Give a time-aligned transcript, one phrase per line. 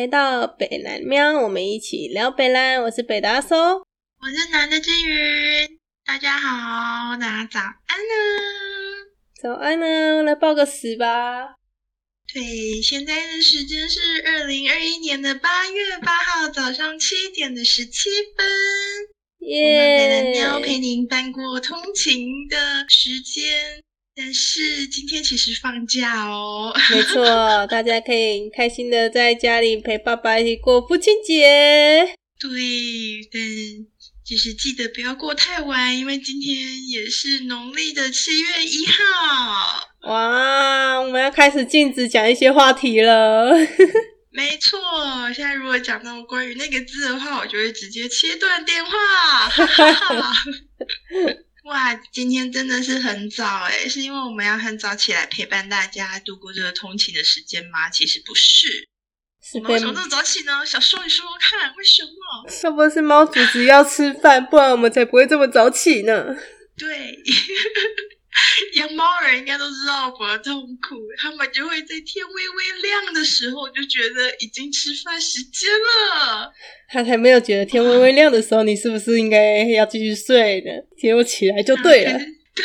[0.00, 2.82] 来到北蓝喵，我们一起聊北蓝。
[2.82, 5.78] 我是北大叔，我是南的金鱼。
[6.06, 8.14] 大家好，大家早安呢！
[9.42, 11.54] 早安呢，来报个时吧。
[12.32, 18.08] 对，现在的时间是二零二一年的八月八号早上七点的十七
[18.38, 18.46] 分。
[19.40, 19.98] 耶！
[19.98, 23.84] 北蓝喵陪您翻过通勤的时间。
[24.16, 27.24] 但是今天其实放假哦， 没错，
[27.68, 32.14] 大家可以开心的在家里陪爸爸一起过父亲节。
[32.38, 32.48] 对，
[33.32, 33.40] 但
[34.24, 39.88] 就是记得不要过太晚，因为今天也是农历的七月一号。
[40.10, 43.52] 哇，我们要开始禁止讲一些话题了。
[44.32, 44.78] 没错，
[45.34, 48.90] 现在如果讲到关于那个字的话，我就会直接切断电话。
[51.64, 57.90] 哇，今天真的是很早哎，是因为我们要很早起来陪伴大家度过这个通勤的时间吗？
[57.90, 58.88] 其实不是，
[59.54, 60.64] 我们为什么这么早起呢？
[60.64, 62.50] 想说你说说看，为什么？
[62.50, 66.34] 是不是猫主子要吃饭，不然我们才不会这么早起呢？
[66.76, 67.18] 对。
[68.76, 76.52] 养猫人应该都知道我的痛苦，他们就会在天微微亮的时候就觉得已经吃饭时间了。
[76.88, 80.70] 他还没有觉得天微微亮的时候，你是不是应该要继续睡呢？
[80.96, 82.12] 结果起来就对了。
[82.12, 82.64] 对，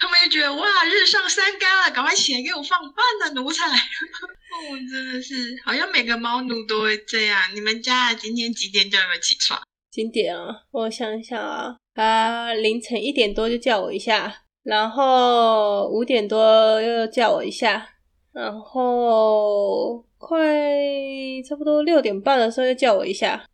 [0.00, 3.64] 他们就觉得哇，日上三竿了，赶快起来给我放饭呢，奴才。
[3.72, 7.40] 哦，真的是，好像每个猫奴都会这样。
[7.54, 9.60] 你们家今天几点叫你们起床？
[9.90, 10.62] 几点啊？
[10.72, 14.42] 我想一想啊，他凌晨一点多就叫我一下。
[14.68, 17.88] 然后五点多又叫我一下，
[18.34, 20.36] 然后快
[21.48, 23.42] 差不多六点半的时候又叫我一下。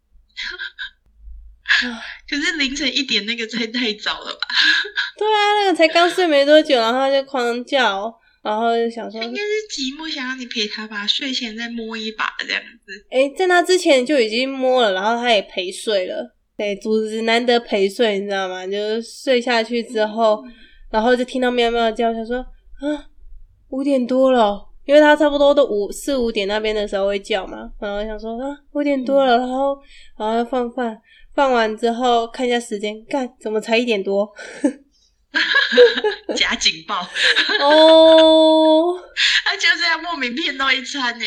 [2.28, 4.40] 可是凌晨一点那个太太早了吧？
[5.16, 13.06] 对啊，那个才刚睡没多久，然后就狂叫，然后就想说应该是寂寞，想让你陪他吧，睡前再摸一把这样子。
[13.10, 16.34] 哎，在那之前就已经摸了，然后他也陪睡了。
[16.56, 18.66] 对，主子难得陪睡，你知道吗？
[18.66, 20.42] 就是睡下去之后。
[20.94, 22.86] 然后就听到喵喵叫，想说啊，
[23.70, 27.68] 五点多了，因为他差不多都五四五点那边的时候会叫嘛。
[27.80, 29.76] 然后想说啊，五点多了，然后
[30.16, 30.96] 然后放饭，
[31.34, 34.32] 放完之后看一下时间，看怎么才一点多，
[36.36, 37.00] 假警报。
[37.60, 38.94] 哦，
[39.44, 41.24] 他就这样莫名骗到一餐呢。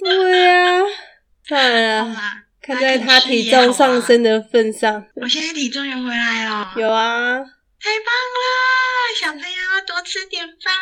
[0.00, 0.80] 对呀，
[1.46, 2.16] 算了，
[2.62, 7.38] 看在他体重上升的份上，我现在体重有回来了，有啊，
[7.82, 8.46] 太棒了。
[9.20, 10.72] 小朋友要多吃点饭，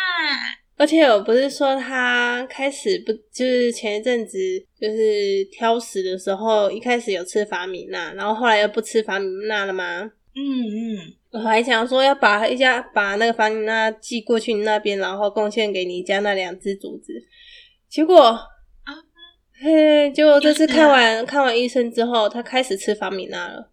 [0.77, 4.39] 而且我不是说他开始不就是前一阵子
[4.79, 10.13] 就是挑食的时候，一开始有吃法米娜，然后后来又不吃法米娜了吗？
[10.35, 17.15] 嗯嗯，我还想说要把一家把那个法米娜寄过去你那边，然后贡献给你家那两只竹子，
[17.89, 18.95] 结果啊，
[19.61, 23.71] 嘿，结果这次看完看完医生之后，他开始吃法米娜了。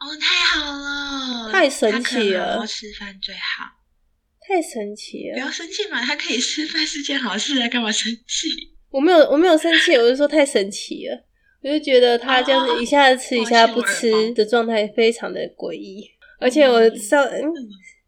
[0.00, 2.66] 哦，太好了，太神奇了！
[2.66, 3.64] 吃饭最好，
[4.40, 5.34] 太神奇了！
[5.34, 8.48] 不要生气嘛，他可以吃饭是件好事啊，干嘛生气？
[8.90, 11.22] 我没有，我没有生气，我是说太神奇了，
[11.62, 16.10] 我就觉得他这样子一下子吃一下不吃的状态非常的诡异。
[16.38, 17.22] 而且我上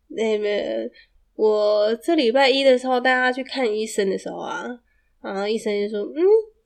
[0.08, 0.90] 那边，
[1.34, 4.64] 我这礼拜一的时候带他去看医生的时候啊，
[5.22, 6.24] 然后医生就说：“嗯，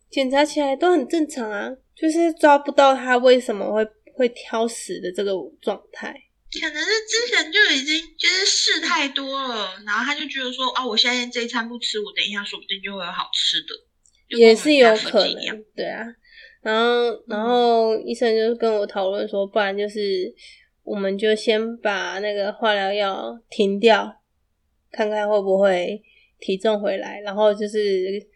[0.08, 3.84] 检查起来都很正常啊，就是抓不到他为什么会。”
[4.16, 6.10] 会挑食的这个状态，
[6.58, 16.02] 可能是之前就已经就是试太多了，然后他就觉得说啊，我现在这一餐不吃，我等一下说不定就会有好吃的，也是有可能，对啊。
[16.62, 20.34] 然后，然后医生就跟我讨论说，不然就是
[20.82, 24.22] 我们就先把那个化疗药停掉，
[24.90, 26.02] 看看会不会
[26.40, 28.26] 体重回来，然后就是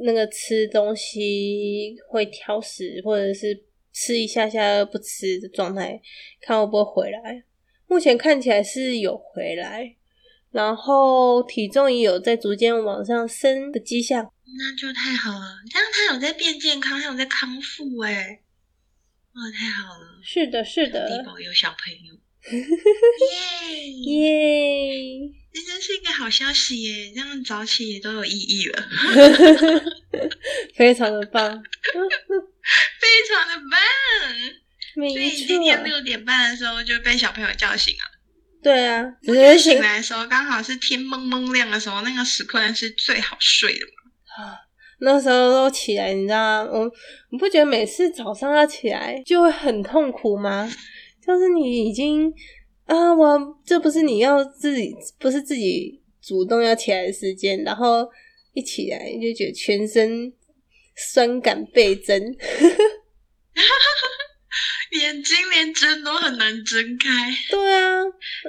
[0.00, 3.66] 那个吃东西会挑食或者是。
[3.98, 6.02] 吃一下下不吃的状态，
[6.38, 7.44] 看会不会回来。
[7.86, 9.96] 目前看起来是有回来，
[10.52, 15.62] 然后体重也有在逐渐往上升的迹象，那就太好了。
[15.70, 18.42] 这样他有在变健康，他有在康复，哎，
[19.32, 20.20] 哇，太好了。
[20.22, 21.08] 是的，是的。
[21.08, 22.14] 地保有小朋友，
[23.72, 27.12] 耶耶，这真是一个好消息耶！
[27.14, 28.88] 这样早起也都有意义了
[30.76, 31.64] 非常的棒。
[33.00, 38.00] 非常的棒，所以今天六点半的时候就被小朋友叫醒了。
[38.62, 44.44] 对啊，我觉醒来的时候刚好是天蒙蒙亮的时候，那个时刻是最好睡的嘛。
[44.44, 44.58] 啊，
[44.98, 46.70] 那时候都起来，你知道吗？
[46.72, 46.92] 我
[47.30, 50.68] 你不觉得每次早上要起来就会很痛苦吗？
[51.24, 52.32] 就是你已经
[52.86, 58.08] 啊，我这不是你要自己，不是自己主动要起来的时间，然后
[58.54, 60.32] 一起来就觉得全身。
[60.96, 62.20] 酸感倍增。
[64.92, 68.02] 眼睛连睁都很难睁开，对啊，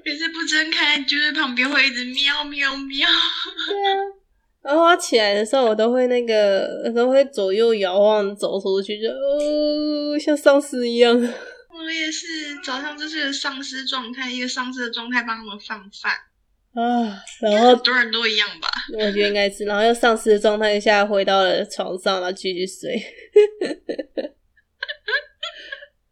[0.04, 3.08] 可是不睁开，就是旁边会一直喵喵喵。
[3.68, 3.96] 对啊。
[4.62, 11.16] 然后我起来的时候，我都会那个，都会左右摇晃走出去，就呃，像丧尸一样。
[11.16, 12.26] 我也是
[12.64, 16.14] 早上就是个丧尸状态，一个丧尸的状态帮他们放饭
[16.82, 17.24] 啊。
[17.42, 18.70] 然后很多人都一样吧？
[18.94, 23.02] 我觉得应该是，然后又丧尸的状态下回到了床上，然后继续睡。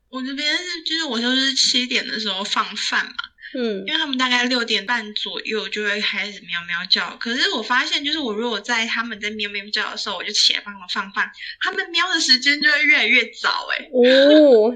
[0.09, 3.11] 我这边是，就是我就是七点的时候放饭嘛，
[3.53, 7.17] 嗯，因为他们大概六点半左右就会开始喵喵叫。
[7.19, 11.29] 可是我发现，就是我如果在他们在喵喵叫的时候，我就起来帮他们放饭，
[11.59, 13.67] 他们喵的时间就会越来越早。
[13.77, 14.71] 哎，哦，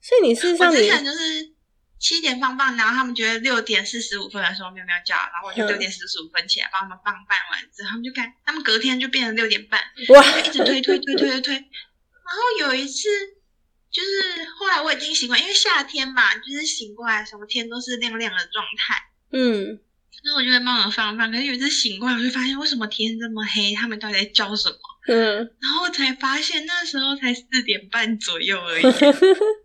[0.00, 1.53] 所以你是 我之前就是
[2.04, 9.80] 七点放饭，然后他们觉得六点四十五分的时候喵喵叫，然后我就六点四十五分起来帮他们放饭完之后，他们就看，他们隔天就变成六点半，
[10.10, 13.08] 哇，一直推推推推推推，然后有一次。
[13.94, 19.04] 就是后来我已经习惯，因为夏天嘛，就是醒过来什么天都是亮亮的状态。
[19.30, 19.78] 嗯，
[20.10, 21.30] 所以我就会帮忙放放。
[21.30, 24.76] 可是有一次醒过来，我就发现为什么天这么黑，他们到底在叫什么？
[25.06, 28.82] 嗯，然后才发现那时候才四点半左右而已。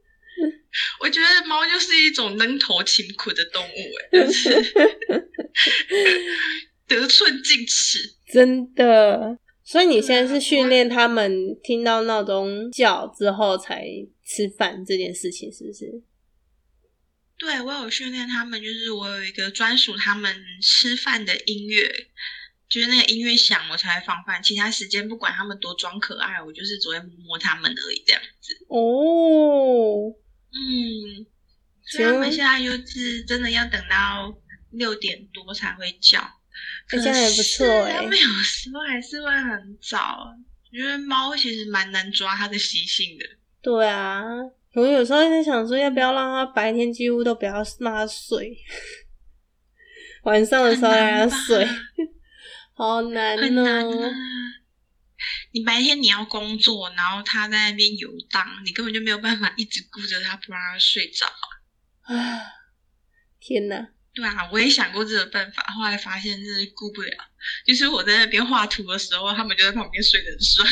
[1.01, 3.77] 我觉得猫就是一种能头勤苦的动物，
[4.11, 4.73] 哎，就是
[6.87, 9.37] 得寸进尺，真的。
[9.63, 13.85] 所以你现在是训练他们听到闹钟叫之后才
[14.25, 16.01] 吃饭这件事情，是不是？
[17.37, 21.87] 对，我有训练他们，就是我有一个专属他们吃饭的音乐，
[22.67, 28.57] 就是那个音乐响我才会放饭，其他时间不管他们多装可爱，我就是只会摸摸他们而已，这样子。
[28.69, 30.13] 哦，
[30.51, 31.25] 嗯，
[31.83, 34.33] 所以他们现在就是真的要等到
[34.71, 36.19] 六点多才会叫。
[36.87, 40.35] 这样也不错哎，他们有时候还是会很早，
[40.71, 43.25] 因为猫其实蛮难抓它的习性的。
[43.61, 44.23] 对啊，
[44.73, 48.57] 我有时候在想说，要不要让它白天几乎都不要让它睡，
[50.23, 51.67] 晚上的时候让它睡，
[52.73, 54.11] 好难哦。
[55.51, 61.25] 你白天你要工作，然后他在那边游荡，你根本就没有办法一直顾着他，不让他睡着。
[62.01, 62.41] 啊，
[63.39, 63.89] 天哪！
[64.13, 67.11] 对啊，我也想过这个办法，后来发现真是顾不了。
[67.65, 70.67] 就是我在那边画图的时候，他们就在旁边睡得爽。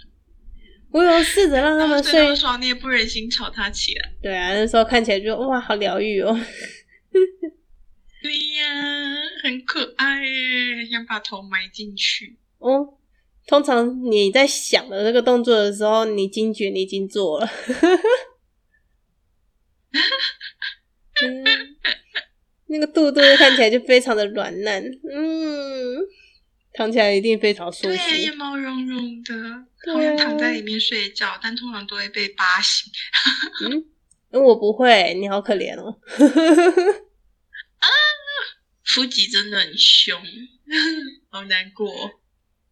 [0.90, 4.12] 我有试着让他们睡爽，你也不忍心吵他起来。
[4.20, 6.38] 对啊，那时候看起来就哇，好疗愈哦。
[8.22, 8.66] 对呀，
[9.44, 12.38] 很可爱耶，想把头埋进去。
[12.58, 12.98] 哦，
[13.50, 17.50] 通常你在想的这个动作的时候，你惊觉你已经做了。
[22.68, 25.98] 那个肚肚看起来就非常的软嫩，嗯，
[26.74, 27.88] 躺起来一定非常舒服。
[27.88, 29.34] 对，也毛茸茸的，
[29.92, 32.92] 好像躺在里面睡觉，但通常都会被扒醒。
[34.30, 35.98] 嗯，我不会，你好可怜哦。
[37.80, 37.88] 啊，
[38.84, 40.22] 腹肌真的很凶，
[41.30, 41.92] 好难过。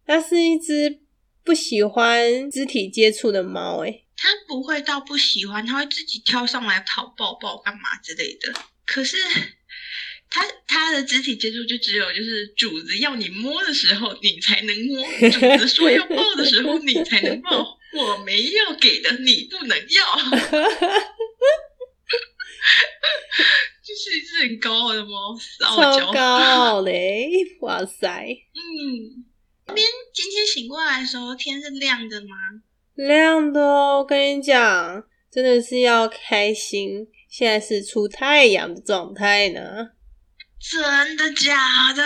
[0.09, 1.01] 它是一只
[1.43, 8.51] 不喜欢肢体接触的猫，诶它不会到不喜欢，它会自己跳上来讨抱抱干嘛之类的。
[8.87, 9.17] 可是。
[10.31, 19.85] 它它的肢体接触就只有就是主子要你摸的时候你才能摸，主子说要抱的时候你才能抱，我没要给的你不能要，
[23.83, 27.27] 就是一只很高傲的猫，超高傲嘞，
[27.61, 29.25] 哇塞，嗯，
[29.69, 32.27] 那边今天醒过来的时候天是亮的吗？
[32.95, 39.61] 亮的哦，我跟你讲，真的是要开心，现在是出太阳的状态呢。
[40.59, 42.03] 真的假的？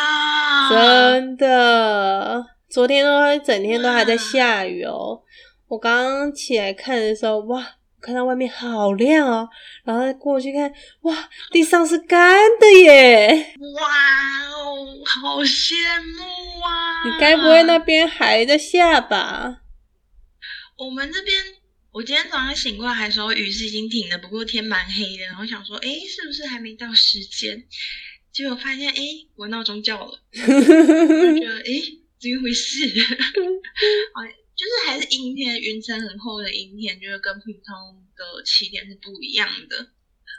[0.69, 5.21] 真的，昨天都整天都还在下雨哦。
[5.69, 7.65] 我刚刚起来看的时候，哇，
[8.03, 9.47] 看到外面好亮哦，
[9.85, 10.69] 然后再过去看，
[11.03, 13.55] 哇，地上是干的耶！
[13.75, 15.73] 哇哦，好羡
[16.17, 16.23] 慕
[16.61, 17.05] 啊！
[17.05, 19.61] 你该不会那边还在下吧？
[20.77, 21.37] 我们这边，
[21.93, 27.63] 我今天早上醒过来的时候，雨是已经停了，不过天蛮黑的，然后想说，哎，是不是还没到时间？
[28.33, 29.01] 结果发现，哎，
[29.37, 31.71] 我闹钟叫了， 我觉得，哎，
[32.19, 32.85] 怎么回事？
[34.53, 39.89] 哦，就是还是阴天，云层很厚的阴天，就是跟普通的起点是不一样的。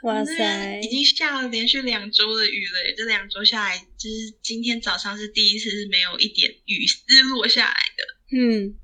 [0.03, 8.37] 哇塞，已经下了连续两周的雨了，这两周下来，就是今天早上是第一次是没有一点雨丝落下来的。
[8.37, 8.75] 嗯，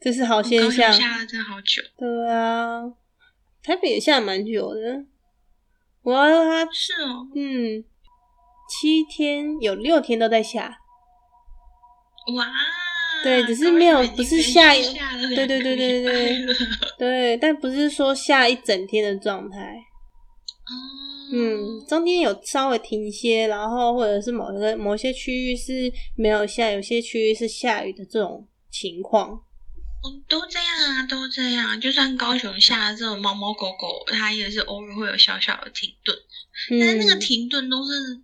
[0.00, 0.92] 这是好现象。
[0.92, 1.82] 下了真好久。
[1.98, 2.82] 对啊，
[3.62, 5.06] 台北也下蛮久的。
[6.02, 7.84] 哇，它是哦，嗯。
[8.66, 10.78] 七天有六天都在下，
[12.34, 12.46] 哇！
[13.24, 14.82] 对，只是没有不是下一，
[15.34, 16.46] 对对对对对
[16.98, 19.58] 对，但不是说下一整天的状态。
[20.66, 20.70] 哦，
[21.32, 29.30] 嗯，中间有稍微停歇，然后或者是某一个某些区域是没有下，有些区域是下雨的这种情况。
[29.30, 31.80] 嗯，都这样啊，都这样。
[31.80, 36.14] 就算高雄下这种猫猫狗狗，它也是偶尔会有小小的停顿，
[36.78, 38.20] 但是那个停顿都是。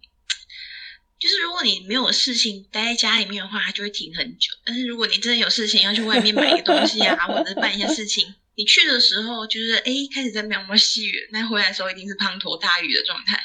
[1.21, 4.49] 就是如果你没有事情待在家里面的话，它就会停很久。
[4.65, 8.25] 但是如果你真的有事情要去外面买个东西啊，或者是办一下事情，
[8.57, 13.39] 你去的时候就是哎开始在喵喵细雨，那回来的时候一定是滂沱大雨的状态。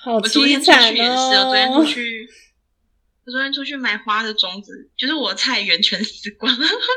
[0.00, 1.30] 好凄惨哦！
[1.30, 2.28] 我昨天出去，
[3.24, 6.54] 我昨天出去买花的种子，就是我菜园全死光。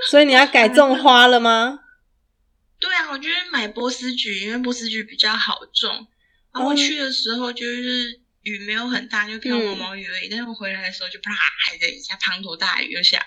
[0.10, 1.80] 所以你要改种花了吗？
[2.82, 6.06] 对啊，我就是买波斯菊，因为波斯菊比较好种。
[6.54, 8.20] 然后我去的时候就是。
[8.48, 10.30] 雨没有很大，就飘毛毛雨而已。
[10.30, 11.32] 但是我回来的时候，就啪
[11.80, 13.26] 的一下滂沱大雨又下来。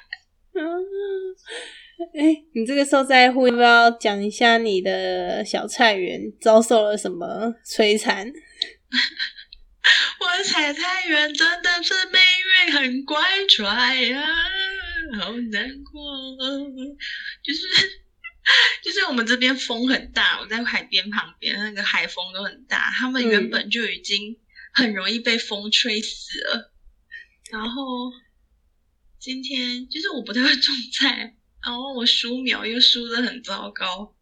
[0.54, 0.64] 嗯，
[2.18, 8.26] 哎，你这个受灾户要不要讲一下你的小菜园遭受了什么摧残？
[10.20, 12.20] 我的菜菜园真的是命
[12.66, 14.26] 运很乖拽呀，
[15.20, 16.00] 好难过。
[17.42, 17.60] 就是
[18.82, 22.90] 就是我们这边风很大，我在海边旁边，那个海风都很大。
[22.98, 24.36] 他们原本就已经。
[24.72, 26.72] 很容易被风吹死了，
[27.50, 28.12] 然后
[29.18, 34.14] 今天就是我不太会种菜，然后我疏苗又输的很糟糕，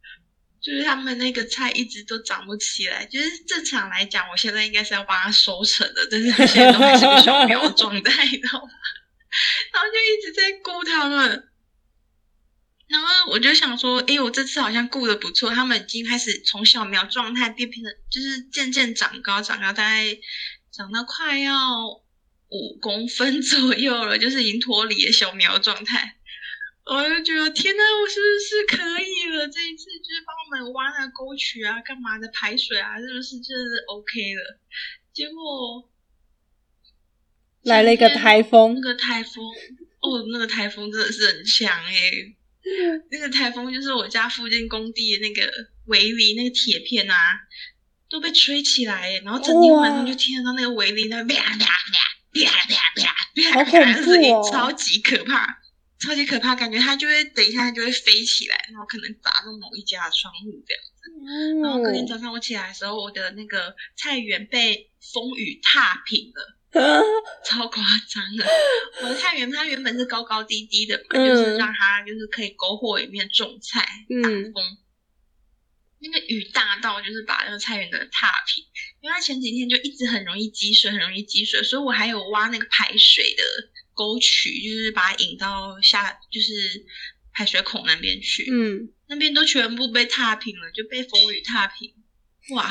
[0.61, 3.07] 就是他们那个菜一直都长不起来。
[3.07, 8.71] 就是正常来讲，我现在应该是要帮它收成的，但是现在都还是个小苗状态，你知道吗？
[9.73, 11.48] 然后就一直在顾他们。
[12.88, 20.18] 然后我就想说，哎，我这次好像顾的不错，他们已经开始从小苗状态变变得，就是渐渐长高，长高大概
[20.73, 21.87] 长到快要
[22.49, 26.16] 五公分左右了，就是已经脱离了小苗状态。
[26.87, 29.47] 我就觉得，天呐，我是不是可以了？
[29.49, 34.59] 这一次就是帮我们挖那个沟渠啊，干嘛的排水啊，是不是真的是 OK 了？
[35.12, 35.90] 结果
[37.64, 39.45] 来了一个台风，那个台风，
[40.00, 41.92] 哦，那个台风真的是很强哎。
[43.11, 45.51] 那个台风就是我家附近工地的那个
[45.87, 47.17] 围篱那个铁片啊，
[48.11, 51.67] 都被吹起来，然后整天晚上就听得到那个围篱那啪啪啪
[52.33, 52.51] 啪
[52.95, 55.47] 啪啪啪啪的声音，超级可怕，
[55.99, 61.63] 超级可怕，感觉它就会等一下它就会飞起来，然后可能砸中某一家的窗户这样子。
[61.63, 66.58] 然后隔天早上我起来的时候，我的那个菜园被风雨踏平了。
[67.45, 68.47] 超夸张的！
[69.03, 73.87] 我的菜园它原本是高高低低的嘛，就是让它就是可以篝火里面种菜
[74.23, 74.79] 挡风。
[76.01, 78.65] 那个雨大到就是把那个菜园的踏平，
[79.01, 83.43] 因为它前几天就一直很容易积水，很容易积水，所以我还有挖那个排水的
[83.95, 86.85] 沟渠，就是把它引到下就是
[87.33, 88.49] 排水孔那边去。
[88.49, 91.93] 嗯，那边都全部被踏平了，就被风雨踏平。
[92.51, 92.71] 哇！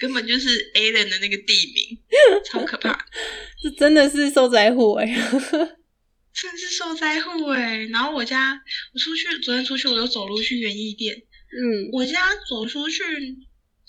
[0.00, 1.98] 根本就是 A 人的那个地名，
[2.44, 3.06] 超可怕！
[3.62, 5.04] 这真的是受灾户哎，
[6.32, 7.84] 真是受灾户哎。
[7.90, 8.60] 然后我家，
[8.94, 11.22] 我出去昨天出去，我又走路去园艺店。
[11.52, 13.02] 嗯，我家走出去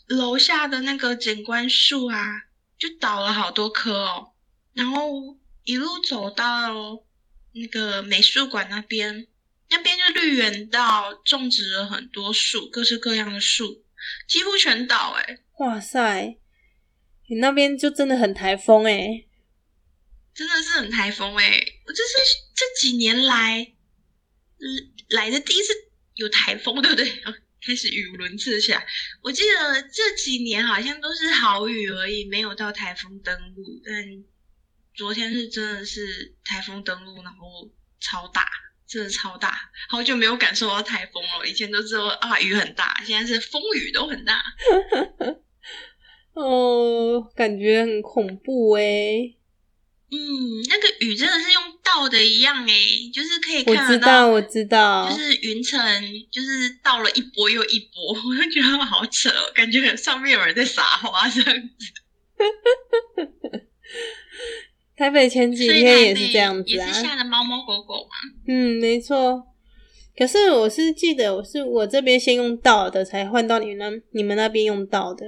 [0.07, 2.41] 楼下的那个景观树啊，
[2.77, 4.33] 就倒了好多棵哦。
[4.73, 7.03] 然后一路走到
[7.53, 9.27] 那个美术馆那边，
[9.69, 13.80] 那边就绿园道，种植了很多树，各式各样的树，
[14.27, 15.39] 几乎全倒哎。
[15.60, 16.38] 哇塞，
[17.29, 19.25] 你那边就真的很台风哎，
[20.34, 21.63] 真的是很台风哎！
[21.86, 22.13] 我就是
[22.55, 23.74] 这几年来，
[25.10, 25.74] 来的第一次
[26.15, 27.10] 有台风，对不对？
[27.63, 28.84] 开始语无伦次起来。
[29.22, 33.79] 我记得这几年好像都是好雨而已，没有到台风登陆。
[33.86, 34.03] 但
[34.96, 38.48] 昨天是真的是台风登陆，然后超大，
[38.91, 39.57] 真的超大，
[39.88, 41.48] 好久没有感受到台风了。
[41.48, 44.43] 以前都知道啊雨很大，现在是风雨都很大。
[46.36, 48.83] 哦，感觉很恐怖哎。
[50.13, 50.19] 嗯，
[50.67, 52.75] 那个雨真的是用倒的一样哎，
[53.13, 55.79] 就是可以看得到，我知道，就是云层，
[56.29, 61.86] 就是倒了一波又一波， 我就觉得好扯，感觉上面有人在撒花这样子。
[65.01, 68.12] 台北前几天也是这样子啊，也是下的猫猫狗狗嘛。
[68.48, 69.48] 嗯，没错。
[70.15, 75.25] 可是我是记得，我是我这边先用到的，才换到你那你们那边用到的。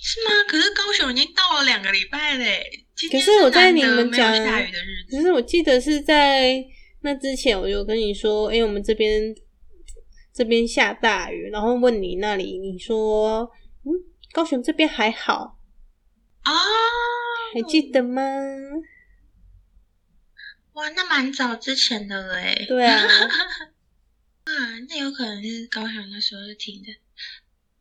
[0.00, 0.30] 是吗？
[0.48, 2.64] 可是高雄已经到了两个礼拜嘞。
[3.10, 6.64] 可是我在你们讲下雨的日子，可是我记得是在
[7.02, 9.22] 那之前，我就跟你说，哎，我们这边
[10.32, 13.40] 这边下大雨，然后问你那里，你说，
[13.84, 13.92] 嗯，
[14.32, 15.58] 高雄这边还好
[16.44, 16.52] 啊？
[17.52, 18.22] 还记得吗？
[20.74, 22.64] 哇，那蛮早之前的了哎。
[22.66, 23.06] 对啊，
[24.44, 26.88] 嗯， 那有可能是高雄那时候就停的，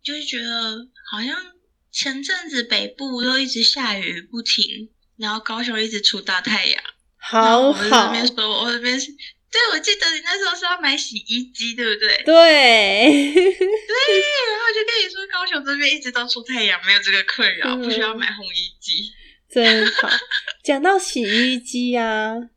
[0.04, 1.54] 就是觉得好像
[1.92, 6.84] 前阵子北部都一直下雨不停，然后高雄一直出大太阳。
[7.18, 9.08] 好我这好，边说，我这边是，
[9.51, 12.24] 对，我记得你那时候是要买洗衣机，对不对？
[12.24, 19.13] 对，对，然后就跟你说，高雄这边一直都出太阳，没有这个困扰，嗯不需要买烘衣机。
[19.51, 20.08] 真好。
[20.63, 22.50] 讲到洗衣机啊，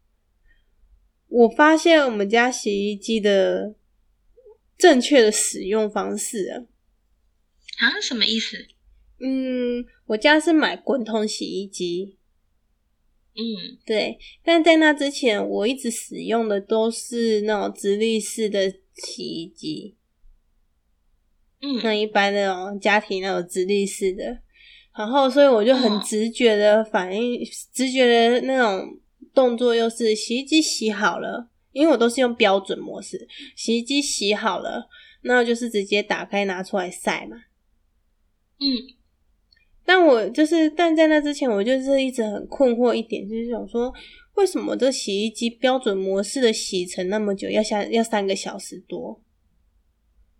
[1.29, 3.75] 我发现我们家洗衣机的
[4.79, 6.63] 正确的使用方式啊，
[7.81, 8.57] 啊，什么意思？
[9.21, 12.19] 嗯，我家是买滚筒洗衣机，
[13.35, 19.97] 嗯，对，但在那之前，我一直使用的都是那种直立式的洗衣机，
[21.63, 24.43] 嗯，那一般那种家庭那种直立式的，
[24.97, 28.97] 然后所以我就很哦直觉的反应，直觉的那种
[29.35, 34.89] 动作，又是洗衣机洗好了，因为我都是用标准模式，洗衣机洗好了，
[35.23, 37.37] 那就是直接打开拿出来晒嘛。
[38.61, 38.95] 嗯，
[39.85, 43.93] 但我就是，但在那之前，我就是一直很困惑一点，就是想说，
[44.37, 49.21] 为什么这洗衣机标准模式的洗程那么久，要下要三个小时多？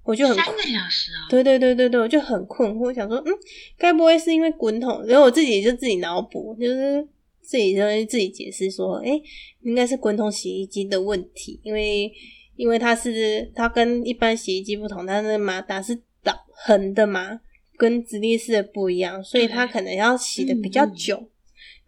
[0.05, 1.27] 我就很三个小时哦。
[1.31, 3.33] 对对对对对，我就很困惑，想说，嗯，
[3.79, 5.03] 该不会是因为滚筒？
[5.07, 7.03] 然后我自己就自己脑补，就是
[7.41, 9.21] 自己就自己解释说，哎、
[9.63, 12.13] 应该是滚筒洗衣机的问题，因为
[12.57, 17.41] 因为它是它跟一般洗衣机不同，它的马达是倒横的嘛，
[17.79, 21.31] 跟直立式的不一样，所以它可能要洗的比较久。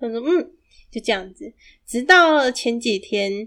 [0.00, 0.50] 他说，嗯，
[0.90, 1.52] 就这样子，
[1.86, 3.46] 直到前几天。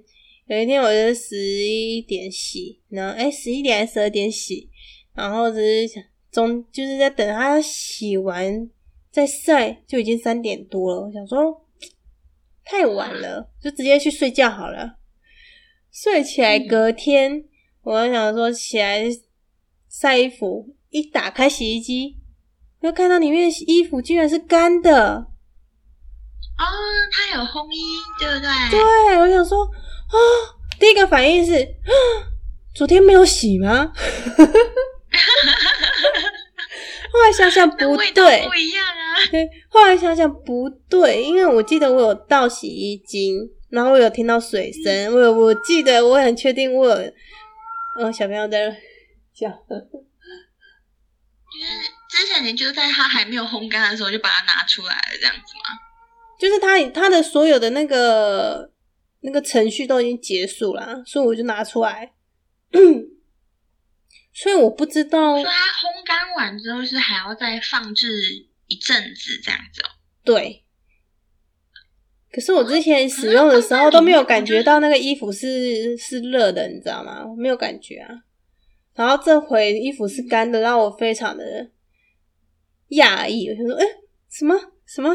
[0.50, 4.68] 有一天我就十一点洗，然后哎十一点还是十二点洗，
[5.14, 8.68] 然后只是想中就是在等它洗完
[9.12, 11.02] 再晒，就已经三点多了。
[11.02, 11.68] 我想说
[12.66, 14.96] 太晚了，就直接去睡觉好了。
[15.92, 17.46] 睡起来嗯隔天，
[17.84, 19.04] 我想说起来
[19.88, 22.18] 晒衣服，一打开洗衣机，
[22.82, 25.16] 就看到里面的衣服居然是干的。
[26.58, 26.66] 哦，
[27.12, 27.80] 它有烘衣，
[28.20, 28.50] 对不对？
[28.72, 29.70] 对，我想说，
[30.12, 30.18] 哦，
[30.80, 31.94] 第一个反应是，啊
[32.76, 33.92] 昨天没有洗吗？
[37.12, 37.88] 后来想想不对
[38.48, 39.16] 不，一样啊。
[39.32, 43.38] 对，后来想想不对，因为我记得我有倒洗衣精，
[43.70, 47.12] 然后我有听到水声，我有我记得我很确定我有，
[48.00, 48.70] 哦，小朋友在
[49.34, 49.76] 叫，就
[51.60, 55.76] 是之前你就在它还没有烘干的时候就把它拿出来了，这样子吗？
[56.40, 58.72] 就是他他的所有的那个
[59.22, 62.14] 那个程序都已经结束了，所以我就拿出来。
[64.34, 68.08] 所以我不知道说，它烘干完之后是还要再放置
[68.68, 69.90] 一阵子这样子哦。
[70.24, 70.64] 对。
[72.32, 77.26] 可是我之前使用的时候都没有感觉到那个衣服是是热的，你知道吗？
[77.26, 78.08] 我没有感觉啊。
[78.94, 81.72] 然后这回衣服是干的，让我非常的
[82.90, 83.50] 讶异。
[83.50, 83.86] 我就说，哎、
[84.30, 84.56] 什么
[84.86, 85.10] 什么？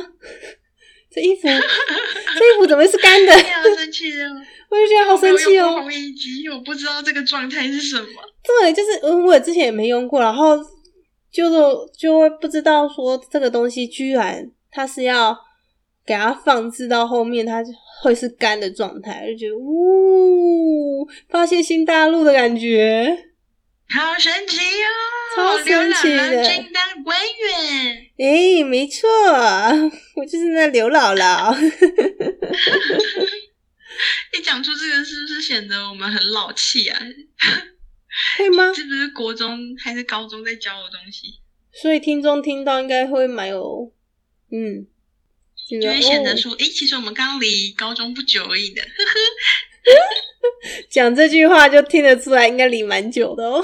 [1.15, 3.33] 这衣服这衣服怎么是干的？
[3.33, 3.43] 哎
[3.77, 4.27] 生气哦！
[4.71, 5.75] 我就觉得好生气哦我没有用。
[5.75, 8.07] 过烘衣机，我不知道这个状态是什么。
[8.61, 10.57] 对，就是嗯，我之前也没用过，然后
[11.31, 11.57] 就是
[11.97, 15.37] 就会不知道说这个东西居然它是要
[16.05, 17.71] 给它放置到后面，它就
[18.03, 23.17] 会是干的状态，就觉得呜，发现新大陆的感觉，
[23.89, 24.91] 好神奇哦！
[25.37, 29.09] 超神奇的金当官员，诶、没错，
[30.17, 31.53] 我就是那刘姥姥。
[34.33, 37.01] 一讲出这个是不是显得我们很老气啊？
[38.39, 38.73] 会吗？
[38.73, 41.41] 是不是国中还是高中在教的东西？
[41.73, 43.93] 所以听众听到应该会蛮有，
[44.53, 44.87] 嗯，
[45.69, 48.83] 就就会显得哦说，诶，其实我们刚离高中不久而已的。
[50.89, 53.61] 讲这句话就听得出来，应该离蛮久的哦。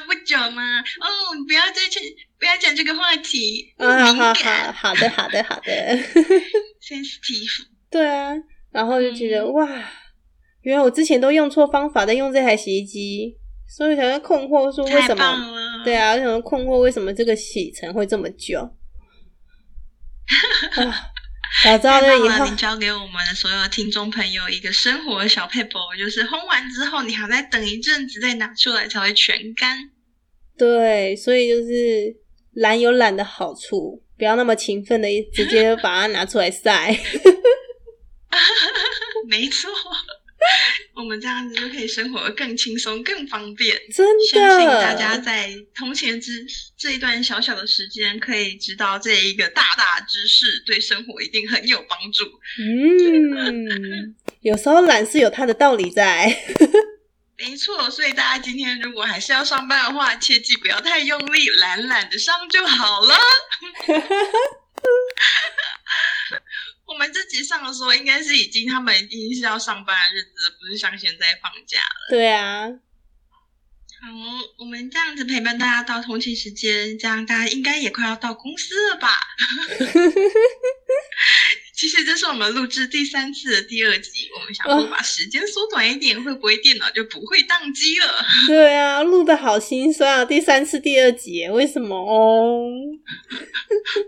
[0.00, 0.80] 不久嘛。
[0.80, 1.06] 哦，
[1.46, 2.00] 不要再去，
[2.38, 5.72] 不要讲这个话题，啊，好敏好好好的好的好的，，
[6.82, 7.66] sensitive。
[7.90, 8.34] 对啊，
[8.72, 9.68] 然后就觉得、嗯哇，
[10.62, 13.36] 原来我之前都用错方法在用这台洗衣机，
[13.68, 15.82] 所以想要困惑说为什么？
[15.84, 18.60] 对啊，我想说困惑为什么这个洗程会这么久？
[20.76, 21.10] 啊，
[21.64, 22.46] 早知道太那以后！
[22.46, 29.90] 你教给我们的所有听众朋友一个生活的小 paper，就是烘完之后，你还要再等一阵子再拿出来才会全干。
[30.56, 32.16] 对，所以就是
[32.54, 36.96] 懒有懒的好处，不要那么勤奋的直接把它拿出来晒。
[39.28, 39.70] 没错，
[40.94, 43.76] 我们这样子就可以生活得更轻松、更方便。
[43.94, 46.44] 真的相信大，家在通勤之
[46.76, 52.24] 这一段小小的时间，可以知道这一个大大知识，对生活一定很有帮助。
[52.60, 56.26] 嗯，有时候懒是有它的道理在。
[57.38, 63.14] 没错，所以大家今天如果还是要上班的话，切记不要太用力，懒懒的上就好了。
[66.86, 72.08] 我们这集上的时候，应该是已经他们已经是要上班的日子，不是像现在放假了。
[72.10, 74.06] 对啊，好，
[74.58, 79.18] 我们这样子陪伴大家到通勤时间，这样大家应该也快要到公司了吧？
[81.76, 88.24] 其实这是我们录制第三次的第二集，我们想说把时间缩短一点，会不会电脑就不会宕机了？
[88.48, 90.24] 对啊，录的好心酸啊！
[90.24, 92.66] 第三次第二集耶，为什么哦？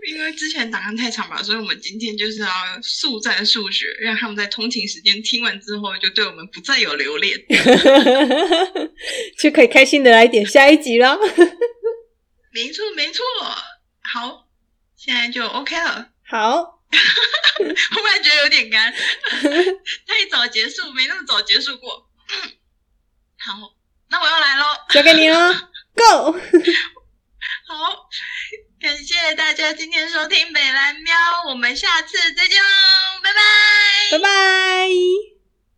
[0.07, 2.49] 因为之前档案太长吧，所以我们今天就是要
[2.81, 7.39] 速战速决，让他们在通勤时间听完之后，就对我们不再有留恋。
[9.37, 11.15] 就可以开心的来点下一集了。
[12.51, 13.23] 没错，没错。
[14.01, 14.47] 好，
[14.97, 16.09] 现在就 OK 了。
[16.27, 16.78] 好，
[17.93, 18.91] 忽然觉得有点干，
[20.07, 22.09] 太早结束，没那么早结束过。
[23.39, 23.73] 好，
[24.09, 24.65] 那我要来喽。
[24.89, 25.53] 交给你了，
[25.95, 26.31] Go！
[27.67, 28.09] 好，
[28.81, 31.15] 感谢大家今天收听北蓝喵，
[31.47, 32.69] 我们下次再见喽，
[33.23, 33.39] 拜拜。
[34.11, 35.38] 拜拜。